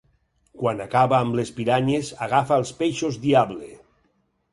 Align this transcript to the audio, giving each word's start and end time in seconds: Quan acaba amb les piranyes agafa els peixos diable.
Quan 0.61 0.79
acaba 0.85 1.19
amb 1.25 1.35
les 1.39 1.51
piranyes 1.57 2.09
agafa 2.29 2.57
els 2.63 2.73
peixos 2.81 3.21
diable. 3.27 3.69